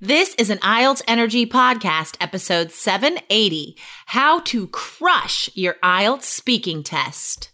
[0.00, 7.53] This is an IELTS Energy Podcast, episode 780 How to Crush Your IELTS Speaking Test.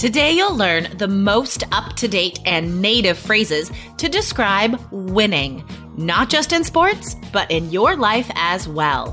[0.00, 5.62] Today, you'll learn the most up to date and native phrases to describe winning,
[5.98, 9.12] not just in sports, but in your life as well.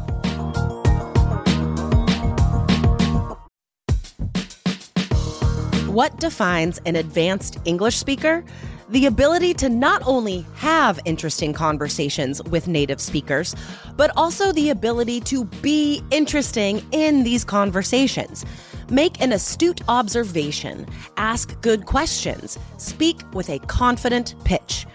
[5.87, 8.45] What defines an advanced English speaker?
[8.87, 13.53] The ability to not only have interesting conversations with native speakers,
[13.97, 18.45] but also the ability to be interesting in these conversations.
[18.89, 24.85] Make an astute observation, ask good questions, speak with a confident pitch.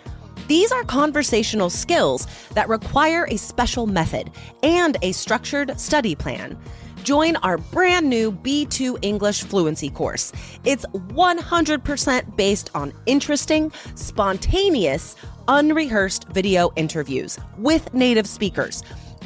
[0.49, 4.31] These are conversational skills that require a special method
[4.63, 6.59] and a structured study plan.
[7.03, 10.33] Join our brand new B2 English Fluency course.
[10.65, 15.17] It's 100% based on interesting, spontaneous,
[15.49, 18.83] unrehearsed video interviews with native speakers.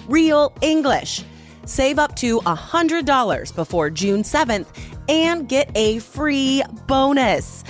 [0.09, 1.23] Real English.
[1.67, 4.67] Save up to $100 before June 7th
[5.09, 7.65] and get a free bonus.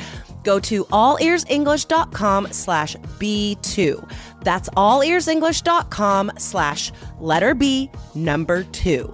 [0.44, 4.10] Go to allearsenglish.com slash B2.
[4.42, 9.12] That's allearsenglish.com slash letter B number two.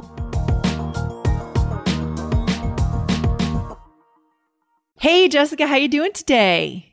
[4.99, 6.92] Hey Jessica, how you doing today?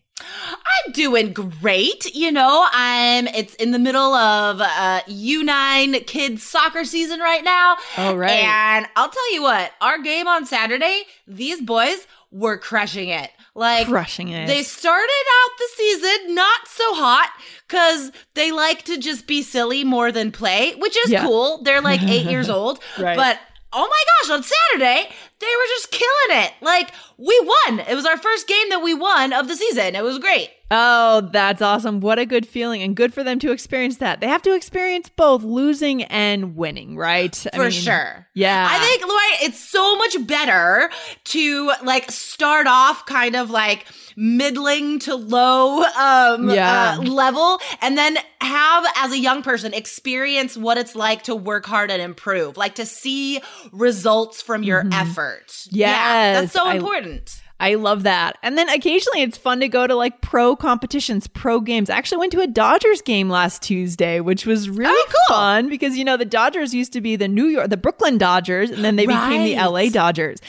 [0.85, 2.13] I'm doing great.
[2.15, 7.77] You know, I'm it's in the middle of uh U9 kids soccer season right now.
[7.97, 8.31] All right.
[8.31, 13.31] And I'll tell you what, our game on Saturday, these boys were crushing it.
[13.55, 14.47] Like Crushing it.
[14.47, 15.03] They started
[15.43, 17.29] out the season not so hot
[17.67, 21.23] because they like to just be silly more than play, which is Yeah.
[21.23, 21.61] cool.
[21.63, 22.79] They're like eight years old.
[22.97, 23.17] Right.
[23.17, 23.37] But
[23.73, 25.09] oh my gosh, on Saturday,
[25.39, 26.53] they were just killing it.
[26.61, 27.79] Like we won.
[27.81, 29.95] It was our first game that we won of the season.
[29.95, 30.51] It was great.
[30.71, 31.99] Oh, that's awesome.
[31.99, 34.19] What a good feeling and good for them to experience that.
[34.21, 37.35] They have to experience both losing and winning, right?
[37.53, 38.27] I For mean, sure.
[38.35, 38.67] Yeah.
[38.69, 40.91] I think, Lori, it's so much better
[41.25, 43.85] to like start off kind of like
[44.15, 46.97] middling to low um Yeah.
[46.99, 51.65] uh, level and then have as a young person experience what it's like to work
[51.65, 53.39] hard and improve like to see
[53.71, 56.67] results from your effort yeah that's Mm-hmm.
[56.67, 58.37] So important I love that.
[58.41, 61.89] And then occasionally it's fun to go to like pro competitions, pro games.
[61.89, 65.35] I actually went to a Dodgers game last Tuesday, which was really Oh, cool.
[65.35, 68.69] fun because you know the Dodgers used to be the New York, the Brooklyn Dodgers,
[68.71, 70.39] and then they became the LA Dodgers.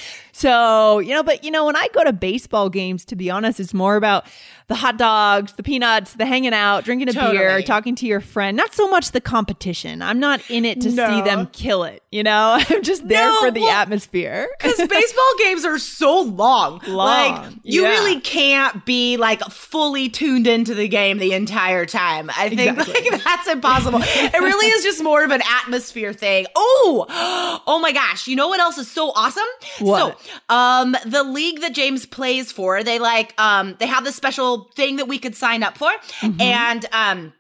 [0.40, 3.60] So, you know, but you know, when I go to baseball games, to be honest,
[3.60, 4.24] it's more about
[4.68, 8.56] the hot dogs, the peanuts, the hanging out, drinking a beer, talking to your friend.
[8.56, 10.00] Not so much the competition.
[10.00, 12.56] I'm not in it to see them kill it, you know?
[12.70, 14.48] I'm just there No, for the well, atmosphere.
[14.58, 16.80] because baseball games are so long.
[16.86, 17.90] Long, Like you yeah.
[17.90, 22.30] really can't be like fully tuned into the game the entire time.
[22.30, 23.10] I think Exactly.
[23.10, 24.00] like that's impossible.
[24.02, 26.46] it really is just more of an atmosphere thing.
[26.54, 27.06] Oh,
[27.66, 28.28] oh my gosh!
[28.28, 29.44] You know what else is so awesome?
[29.80, 30.16] What?
[30.22, 34.70] So, um, the league that James plays for, they like um, they have this special
[34.74, 36.40] thing that we could sign up for, Mm-hmm.
[36.40, 37.32] and um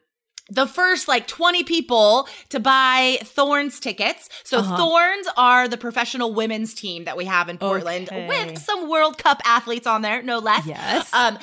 [0.50, 4.28] the first like 20 people to buy Thorns tickets.
[4.44, 4.76] So Uh-huh.
[4.76, 8.26] Thorns are the professional women's team that we have in Portland Okay.
[8.28, 10.66] with some World Cup athletes on there, no less.
[10.66, 11.08] Yes.
[11.12, 11.38] Um,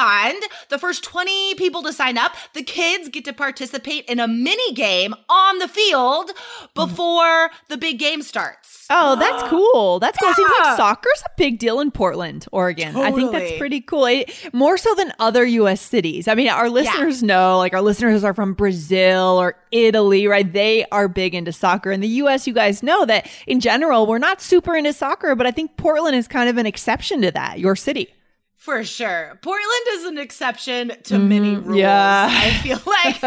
[0.00, 4.26] and the first 20 people to sign up, the kids get to participate in a
[4.28, 6.30] mini game on the field
[6.74, 8.86] before the big game starts.
[8.90, 9.98] Oh, that's cool.
[9.98, 10.30] That's cool.
[10.30, 10.68] It seems Yeah.
[10.70, 12.96] like soccer's a big deal in Portland, Oregon.
[12.96, 14.06] I think that's pretty cool.
[14.06, 16.26] It- more so than other US cities.
[16.28, 20.50] I mean, our listeners know, like our listeners are from Brazil or Italy, right?
[20.50, 21.90] They are big into soccer.
[21.90, 25.46] In the US, you guys know that in general, we're not super into soccer, but
[25.46, 28.14] I think Portland is kind of an exception to that, your city.
[28.68, 29.38] For sure.
[29.40, 31.78] Portland is an exception to many rules.
[31.78, 32.28] Yeah.
[32.30, 33.18] I feel like.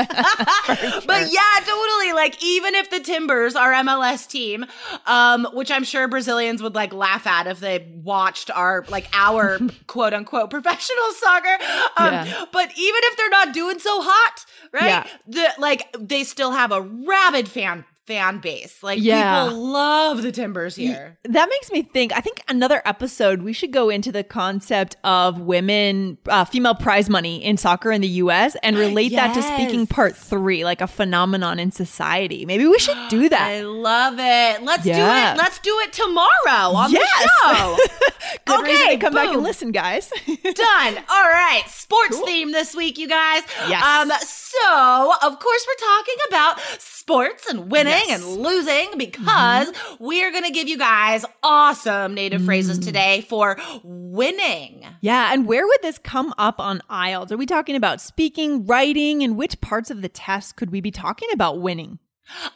[1.07, 2.13] But yeah, totally.
[2.13, 4.67] Like, even if the Timbers, our MLS team,
[5.07, 9.57] um, which I'm sure Brazilians would like laugh at if they watched our, like, our
[9.88, 11.57] quote unquote professional soccer.
[11.97, 12.45] Um, Yeah.
[12.51, 14.85] But even if they're not doing so hot, right?
[14.85, 15.07] Yeah.
[15.25, 18.84] The, like, they still have a rabid fan fan base.
[18.84, 19.46] Like Yeah.
[19.46, 21.18] people love the Timbers here.
[21.24, 22.12] That makes me think.
[22.13, 27.10] I think another episode we should go into the concept of women, uh, female prize
[27.10, 28.58] money in soccer in the U.S.
[28.63, 32.46] and relate that to speaking part three, like a phenomenon in society.
[32.46, 33.42] Maybe we should do that.
[33.50, 34.63] I love it.
[34.63, 34.98] Let's Yeah.
[34.98, 35.42] do it.
[35.42, 37.24] Let's do it tomorrow on Yes.
[37.24, 37.78] the show.
[38.45, 39.44] Good reason okay, to come back and boom.
[39.44, 40.09] listen, guys.
[40.27, 40.97] Done.
[41.09, 41.63] All right.
[41.68, 43.44] Sports theme this week, you guys.
[43.68, 43.83] Yes.
[43.83, 48.21] Um, so of course we're talking about sports and winning Yes.
[48.23, 52.83] and losing because we are gonna give you guys awesome native phrases Mm.
[52.85, 54.85] today for winning.
[55.01, 57.31] yeah, and where would this come up on IELTS?
[57.31, 60.91] Are we talking about speaking, writing, and which parts of the test could we be
[60.91, 62.00] talking about winning?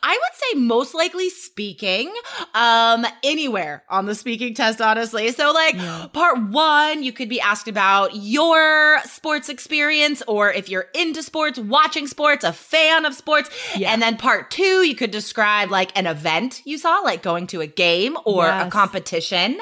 [0.02, 2.14] I would say most likely speaking,
[2.54, 5.32] um, anywhere on the speaking test, honestly.
[5.32, 5.78] So, like,
[6.14, 11.60] part one, you could be asked about your sports experience, or if you're into sports,
[11.60, 13.50] watching sports, a fan of sports.
[13.76, 13.92] Yeah.
[13.92, 17.62] And then part two, you could describe like an event you saw, like going to
[17.62, 19.60] a game or a competition.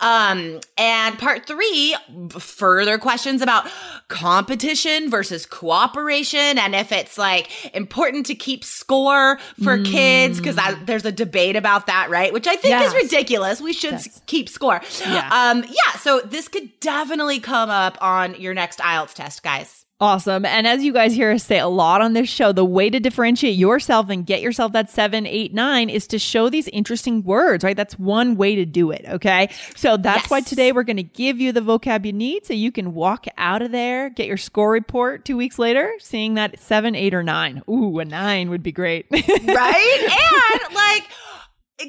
[0.00, 1.96] Um, and part three,
[2.38, 3.68] further questions about
[4.08, 9.27] competition versus cooperation and if it's like important to keep score
[9.62, 12.32] for kids because there's a debate about that, right?
[12.32, 12.94] Which I think Yes.
[12.94, 13.60] is ridiculous.
[13.60, 14.80] We should s- keep score.
[15.00, 15.28] Yeah.
[15.30, 15.98] Um, yeah.
[16.00, 19.84] So this could definitely come up on your next IELTS test, guys.
[20.00, 20.44] Awesome.
[20.44, 23.00] And as you guys hear us say a lot on this show, the way to
[23.00, 27.64] differentiate yourself and get yourself that seven, eight, nine is to show these interesting words,
[27.64, 27.76] right?
[27.76, 29.04] That's one way to do it.
[29.08, 29.48] Okay.
[29.74, 30.30] So that's Yes.
[30.30, 33.26] why today we're going to give you the vocab you need so you can walk
[33.36, 37.24] out of there, get your score report two weeks later, seeing that seven, eight, or
[37.24, 37.62] nine.
[37.68, 39.06] Ooh, a nine would be great.
[39.10, 40.60] right?
[40.62, 41.08] and like,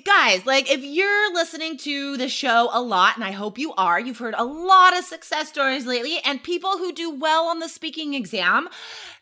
[0.05, 3.99] guys, like if you're listening to the show a lot, and I hope you are,
[3.99, 7.67] you've heard a lot of success stories lately, and people who do well on the
[7.67, 8.69] speaking exam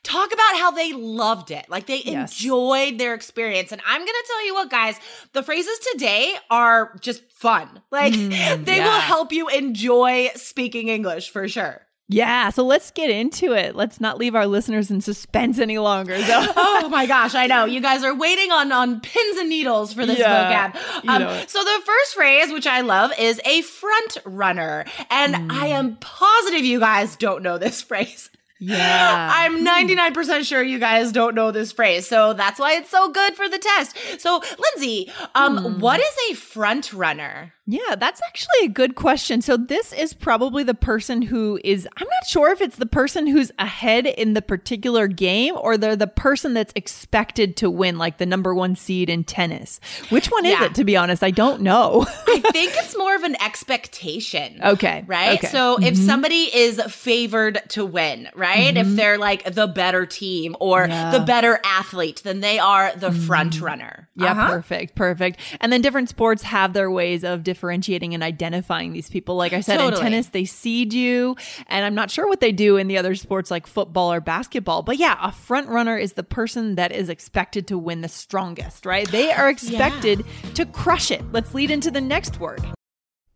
[0.04, 1.70] talk about how they loved it.
[1.70, 2.34] Like they Yes.
[2.34, 3.72] enjoyed their experience.
[3.72, 5.00] And I'm going to tell you what, guys,
[5.34, 7.82] the phrases today are just fun.
[7.92, 8.14] Like
[8.66, 11.87] they will Mm, help you enjoy speaking English for sure.
[12.08, 12.50] Yeah.
[12.50, 13.76] So let's get into it.
[13.76, 16.18] Let's not leave our listeners in suspense any longer.
[16.22, 16.46] So.
[16.56, 17.66] oh my gosh, I know.
[17.66, 21.04] You guys are waiting on on pins and needles for this Yeah, vocab.
[21.04, 24.86] you Um, know so the first phrase, which I love, is a front runner.
[25.10, 28.30] And I am positive you guys don't know this phrase.
[28.60, 29.30] Yeah.
[29.32, 32.08] I'm 99% sure you guys don't know this phrase.
[32.08, 33.96] So that's why it's so good for the test.
[34.20, 35.80] So, Lindsay, um, Hmm.
[35.80, 37.54] what is a front runner?
[37.70, 39.42] Yeah, that's actually a good question.
[39.42, 43.28] So, this is probably the person who is, I'm not sure if it's the person
[43.28, 48.20] who's ahead in the particular game or they're the person that's expected to win, like
[48.20, 49.82] the number one seed in tennis.
[50.10, 51.24] Which one is it, to be honest?
[51.24, 52.06] I don't know.
[52.28, 54.60] I think it's more of an expectation.
[54.64, 55.38] Okay, Right?
[55.40, 55.48] okay.
[55.48, 56.06] So if mm-hmm.
[56.06, 58.78] somebody is favored to win, right?
[58.78, 58.96] If mm-hmm.
[58.96, 61.12] they're like the better team or Yeah.
[61.12, 63.26] the better athlete, then they are the mm-hmm.
[63.26, 64.08] front runner.
[64.16, 64.48] Yeah, Uh-huh.
[64.52, 65.40] perfect, perfect.
[65.60, 69.36] And then different sports have their ways of differentiating and identifying these people.
[69.36, 69.98] Like I said, Totally.
[69.98, 73.16] in tennis, they seed you, and I'm not sure what they do in the other
[73.16, 74.84] sports like football or basketball.
[74.84, 78.86] But yeah, a front runner is the person that is expected to win the strongest,
[78.86, 79.10] right?
[79.10, 80.24] They are expected
[80.54, 81.24] to crush it.
[81.32, 82.62] Let's lead into the next word.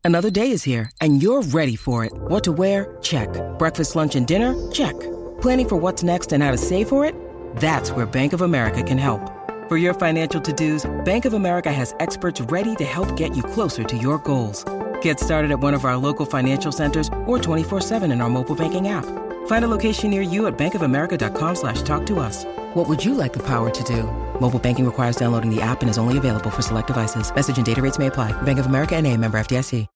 [0.04, 2.12] Another day is here, and you're ready for it.
[2.14, 2.98] What to wear?
[3.02, 3.30] Check.
[3.58, 4.54] Breakfast, lunch, and dinner?
[4.72, 5.00] Check.
[5.42, 7.16] Planning for what's next and how to save for it?
[7.58, 9.41] That's where Bank of America can help.
[9.72, 13.42] For your financial to dos, Bank of America has experts ready to help get you
[13.42, 14.66] closer to your goals.
[15.02, 18.90] Get started at one of our local financial centers or 24-7 in our mobile banking
[18.90, 19.06] app.
[19.48, 22.44] Find a location near you at bankofamerica.com slash talk to us.
[22.76, 24.04] What would you like the power to do?
[24.42, 27.34] Mobile banking requires downloading the app and is only available for select devices.
[27.34, 28.34] Message and data rates may apply.
[28.42, 29.88] Bank of America and a member FDIC.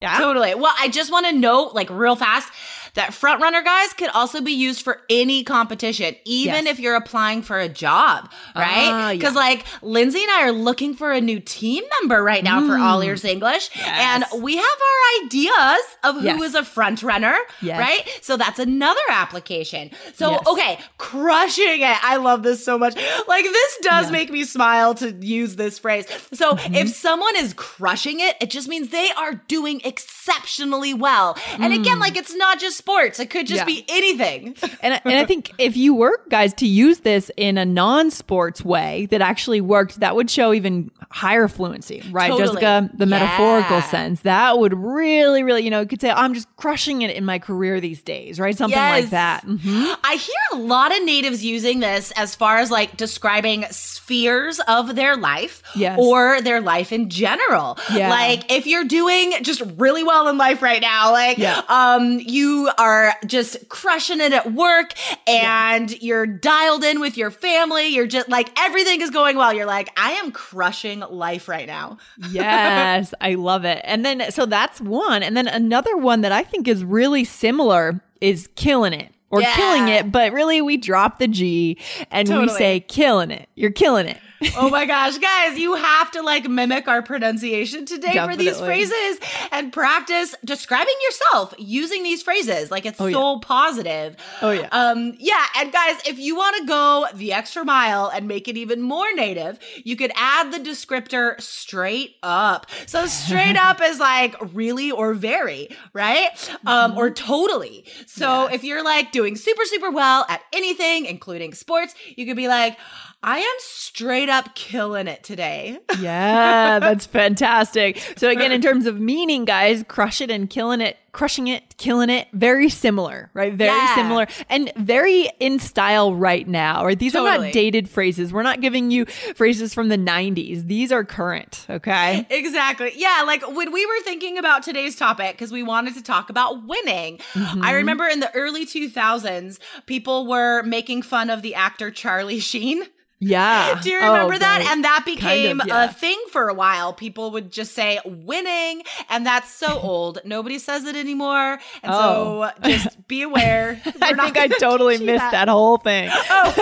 [0.00, 0.18] Yeah.
[0.18, 0.54] Totally.
[0.54, 2.52] Well, I just want to note, like, real fast,
[2.94, 6.74] that front runner guys could also be used for any competition, even Yes.
[6.74, 8.86] if you're applying for a job, right?
[8.86, 9.12] yeah.
[9.12, 12.78] Because, like, Lindsay and I are looking for a new team member right now for
[12.78, 13.76] All Ears English, Mm.
[13.78, 14.24] Yes.
[14.32, 16.62] and we have our ideas of who is Yes.
[16.62, 18.02] a front runner, right?
[18.22, 19.90] So that's another application.
[20.14, 21.96] So, okay, crushing it.
[22.04, 22.94] I love this so much.
[23.26, 24.12] Like, this does Yeah.
[24.12, 26.06] make me smile to use this phrase.
[26.32, 26.74] So, Mm-hmm.
[26.76, 31.36] if someone is crushing it, it just means they are doing exceptionally well.
[31.58, 33.58] And again, like, it's not just sports, it could just.
[33.60, 33.64] Yeah.
[33.64, 34.54] be anything.
[34.84, 38.10] And, I- and I think if you were, guys, to use this in a non
[38.10, 42.28] sports way that actually worked, that would show even higher fluency, right?
[42.28, 42.60] Totally.
[42.60, 43.82] Jessica, the metaphorical Yeah.
[43.90, 44.20] sense.
[44.22, 47.38] That would really, really, you know, you could say, I'm just crushing it in my
[47.38, 48.54] career these days, right?
[48.56, 49.10] Something like Yes.
[49.12, 49.46] that.
[49.46, 49.96] Mhm.
[50.04, 54.94] I hear a lot of natives using this as far as like describing spheres of
[54.94, 55.98] their life Yes.
[55.98, 57.78] or their life in general.
[57.92, 58.10] Yeah.
[58.10, 61.62] Like if you're doing just really well in life right now, like Yeah.
[61.68, 64.92] um you are just crushing it at work
[65.26, 65.98] and yeah.
[66.00, 67.88] you're dialed in with your family.
[67.88, 69.52] You're just like everything is going well.
[69.52, 71.98] You're like, I am crushing life right now.
[72.30, 73.80] yes, I love it.
[73.84, 75.22] And then, so that's one.
[75.22, 79.54] And then another one that I think is really similar is killing it or yeah.
[79.54, 81.78] killing it, but really we drop the G
[82.10, 82.46] and totally.
[82.46, 83.48] we say killing it.
[83.54, 84.18] You're killing it
[84.56, 88.46] oh my gosh, guys, you have to like mimic our pronunciation today Definitely.
[88.46, 89.20] for these phrases
[89.52, 92.70] and practice describing yourself using these phrases.
[92.70, 93.38] Like it's oh, so yeah.
[93.42, 94.16] positive.
[94.42, 94.68] Oh yeah.
[94.70, 98.56] Um yeah, and guys, if you want to go the extra mile and make it
[98.56, 102.66] even more native, you could add the descriptor straight up.
[102.86, 106.30] So straight up is like really or very, right?
[106.66, 106.98] Um mm-hmm.
[106.98, 107.84] or totally.
[108.06, 108.54] So yes.
[108.54, 112.76] if you're like doing super super well at anything including sports, you could be like
[113.26, 115.78] I am straight up killing it today.
[115.98, 117.98] yeah, that's fantastic.
[118.18, 122.10] So again, in terms of meaning, guys, crush it and killing it, crushing it, killing
[122.10, 123.54] it, very similar, right?
[123.54, 123.94] Very yeah.
[123.94, 126.98] similar and very in style right now, right?
[126.98, 127.30] These totally.
[127.30, 128.30] are not dated phrases.
[128.30, 130.66] We're not giving you phrases from the 90s.
[130.66, 132.26] These are current, okay?
[132.28, 132.92] Exactly.
[132.94, 136.66] Yeah, like when we were thinking about today's topic because we wanted to talk about
[136.66, 137.18] winning.
[137.32, 137.62] Mm-hmm.
[137.62, 142.82] I remember in the early 2000s, people were making fun of the actor Charlie Sheen.
[143.28, 143.80] Yeah.
[143.82, 144.58] Do you remember oh, that?
[144.60, 144.70] Right.
[144.70, 145.84] And that became kind of, yeah.
[145.84, 146.92] a thing for a while.
[146.92, 150.20] People would just say winning, and that's so old.
[150.24, 151.58] Nobody says it anymore.
[151.82, 152.50] And oh.
[152.60, 153.80] so just be aware.
[154.02, 155.32] I think I totally missed that.
[155.32, 155.48] that.
[155.48, 156.10] whole thing.
[156.12, 156.54] Oh.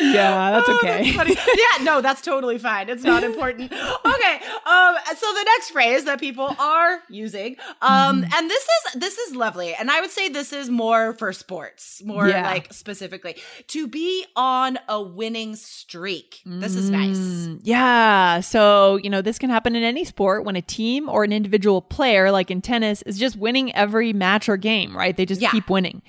[0.00, 1.12] yeah, that's oh, okay.
[1.12, 2.88] That's yeah, no, that's totally fine.
[2.88, 3.72] It's not important.
[3.72, 4.34] Okay.
[4.66, 8.34] Um, so the next phrase that people are using, um, mm.
[8.34, 9.74] and this is this is lovely.
[9.74, 12.42] And I would say this is more for sports, more yeah.
[12.42, 13.36] like specifically.
[13.68, 16.40] To be on a winning streak.
[16.44, 17.16] This is nice.
[17.16, 18.40] Mm, yeah.
[18.40, 21.80] So, you know, this can happen in any sport when a team or an individual
[21.80, 25.16] player, like in tennis, is just winning every match or game, right?
[25.16, 25.50] They just yeah.
[25.50, 26.02] keep winning.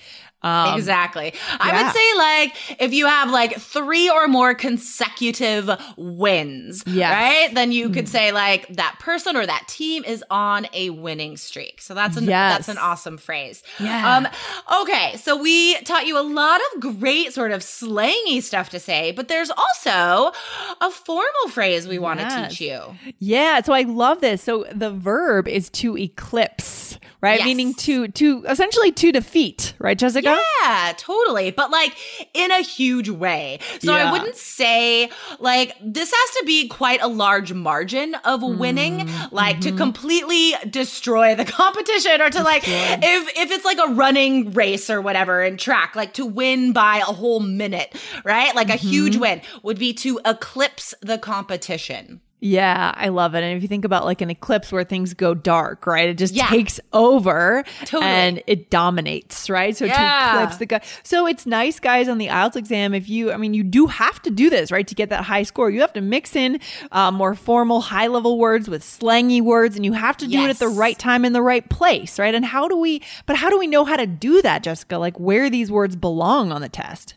[0.46, 1.34] Um, exactly.
[1.60, 7.12] I would say like if you have like three or more consecutive wins, yes.
[7.12, 7.56] right?
[7.56, 8.10] Then you could mm.
[8.10, 11.82] say like that person or that team is on a winning streak.
[11.82, 12.58] So that's an yes.
[12.58, 13.64] that's an awesome phrase.
[13.80, 14.18] Yeah.
[14.18, 18.80] Um, okay, so we taught you a lot of great sort of slangy stuff to
[18.80, 20.32] say, but there's also
[20.80, 22.52] a formal phrase we want to yes.
[22.52, 22.82] teach you.
[23.18, 23.62] Yeah.
[23.64, 24.44] So I love this.
[24.44, 27.44] So the verb is to eclipse right?
[27.44, 30.35] Meaning to to essentially to defeat, right, Jessica?
[30.62, 31.52] Yeah, totally.
[31.52, 31.96] But like
[32.34, 33.60] in a huge way.
[33.80, 34.10] So yeah.
[34.10, 39.32] I wouldn't say like this has to be quite a large margin of winning, mm,
[39.32, 39.72] like mm-hmm.
[39.72, 44.90] to completely destroy the competition or to like if if it's like a running race
[44.90, 48.56] or whatever in track, like to win by a whole minute, right?
[48.56, 48.88] Like mm-hmm.
[48.88, 49.22] a huge mm-hmm.
[49.22, 52.22] win would be to eclipse the competition.
[52.42, 53.44] Yeah, I love it.
[53.44, 56.10] And if you think about like an eclipse where things go dark, right?
[56.10, 56.48] It just yeah.
[56.48, 58.04] takes over totally.
[58.04, 59.76] and it dominates, right?
[59.76, 59.96] So yeah.
[60.34, 60.82] to eclipse the guy.
[61.02, 62.94] So it's nice, guys, on the IELTS exam.
[62.94, 64.86] If you, I mean, you do have to do this, right?
[64.86, 66.60] To get that high score, you have to mix in
[66.92, 70.46] uh, more formal, high level words with slangy words, and you have to do yes.
[70.46, 72.36] it at the right time in the right place, right?
[72.36, 74.98] And how do we, but how do we know how to do that, Jessica?
[74.98, 77.16] Like where these words belong on the test?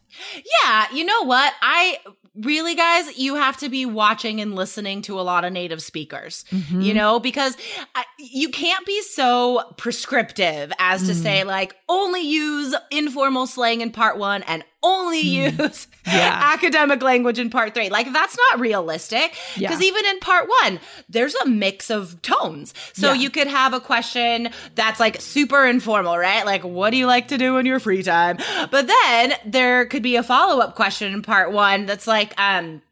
[0.64, 1.52] Yeah, you know what?
[1.60, 1.98] I
[2.42, 6.44] really guys you have to be watching and listening to a lot of native speakers
[6.50, 6.80] mm-hmm.
[6.80, 7.56] you know because
[7.94, 11.22] I, you can't be so prescriptive as to mm.
[11.22, 15.58] say like only use informal slang in part 1 and only mm.
[15.58, 16.52] use yeah.
[16.54, 17.90] academic language in part three.
[17.90, 19.34] Like that's not realistic.
[19.56, 19.86] Because yeah.
[19.88, 22.74] even in part one, there's a mix of tones.
[22.92, 23.20] So yeah.
[23.20, 26.44] you could have a question that's like super informal, right?
[26.44, 28.38] Like, what do you like to do in your free time?
[28.70, 32.82] But then there could be a follow up question in part one that's like, um,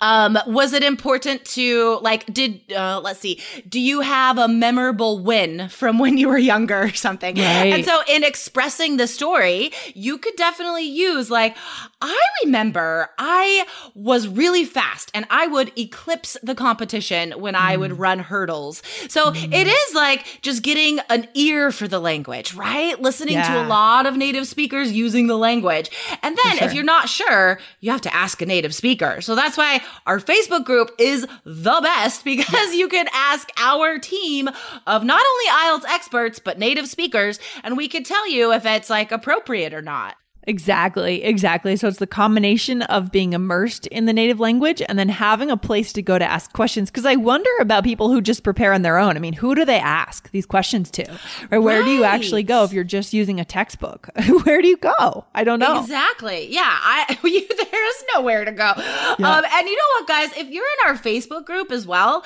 [0.00, 5.18] um, was it important to like did uh, let's see, do you have a memorable
[5.18, 7.36] win from when you were younger or something?
[7.36, 7.72] Right.
[7.72, 11.56] And so in expressing the story, you could definitely use like
[12.00, 17.60] I remember I was really fast and I would eclipse the competition when mm.
[17.60, 17.98] I would mm.
[17.98, 18.82] run hurdles.
[19.08, 19.52] So mm.
[19.52, 23.00] it is like just getting an ear for the language, right?
[23.00, 23.54] Listening yeah.
[23.54, 25.90] to a lot of native speakers using the language.
[26.22, 26.66] And then sure.
[26.66, 29.20] if you're not sure, you have to ask a native speaker.
[29.20, 34.48] So that's why our Facebook group is the best because you can ask our team
[34.86, 38.90] of not only IELTS experts, but native speakers, and we could tell you if it's
[38.90, 40.16] like appropriate or not.
[40.46, 41.76] Exactly, exactly.
[41.76, 45.56] So it's the combination of being immersed in the native language and then having a
[45.56, 46.90] place to go to ask questions.
[46.90, 49.16] Because I wonder about people who just prepare on their own.
[49.16, 51.06] I mean, who do they ask these questions to?
[51.50, 51.86] Or where right.
[51.86, 54.08] do you actually go if you're just using a textbook?
[54.44, 55.24] where do you go?
[55.34, 55.80] I don't know.
[55.80, 56.52] Exactly.
[56.52, 58.72] Yeah, I there is nowhere to go.
[58.76, 59.36] Yeah.
[59.36, 60.36] Um, and you know what, guys?
[60.36, 62.24] If you're in our Facebook group as well,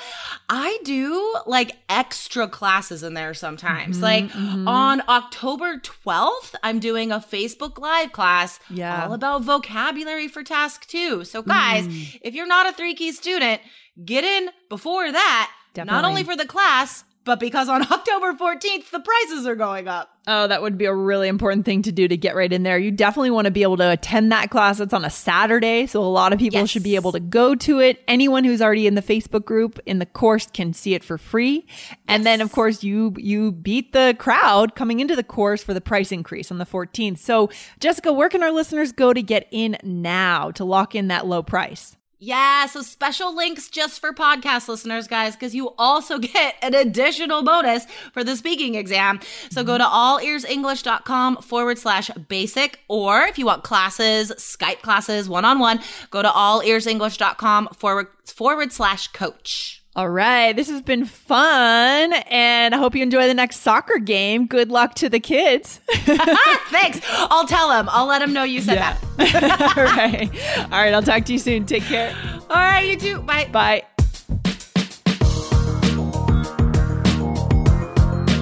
[0.49, 3.97] I do like extra classes in there sometimes.
[3.97, 4.67] Mm-hmm, like mm-hmm.
[4.67, 9.07] on October 12th, I'm doing a Facebook Live class yeah.
[9.07, 11.25] all about vocabulary for task two.
[11.25, 12.19] So, guys, mm.
[12.23, 13.61] if you're not a 3D student,
[14.05, 16.03] get in before that, Definitely.
[16.03, 20.09] not only for the class, but because on October 14th, the prices are going up.
[20.27, 22.79] Oh, that would be a really important thing to do to get right in there.
[22.79, 24.81] You definitely want to be able to attend that class.
[24.81, 26.71] It's on a Saturday, so a lot of people yes.
[26.71, 28.03] should be able to go to it.
[28.09, 31.67] Anyone who's already in the Facebook group in the course can see it for free.
[32.09, 35.83] And then of course you you beat the crowd coming into the course for the
[35.83, 37.19] price increase on the 14th.
[37.19, 41.27] So, Jessica, where can our listeners go to get in now to lock in that
[41.27, 41.98] low price?
[42.21, 47.45] Yeah, so special links just for podcast listeners, guys, because you also get an additional
[47.45, 49.21] bonus for the speaking exam.
[49.51, 50.27] So go to mm-hmm.
[50.27, 56.23] allearsenglish.com forward slash basic, or if you want classes, Skype classes, one on one, go
[56.23, 59.78] to allearsenglish.com forward, forward slash coach.
[59.99, 60.55] All right.
[60.55, 62.13] This has been fun.
[62.31, 64.47] And I hope you enjoy the next soccer game.
[64.47, 65.81] Good luck to the kids.
[66.71, 67.01] Thanks.
[67.11, 67.89] I'll tell them.
[67.91, 68.97] I'll let them know you said yeah.
[69.17, 69.77] that.
[69.77, 70.31] All right.
[70.73, 70.95] All right.
[70.95, 71.67] I'll talk to you soon.
[71.67, 72.15] Take care.
[72.49, 72.89] All right.
[72.89, 73.23] You too.
[73.23, 73.49] Bye.
[73.51, 73.83] Bye.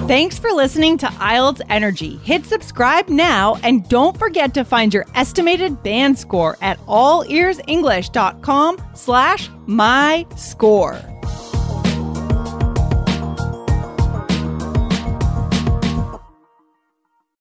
[0.07, 2.17] Thanks for listening to IELTS Energy.
[2.17, 9.49] Hit subscribe now and don't forget to find your estimated band score at allearsenglish.com slash
[9.65, 11.01] my score.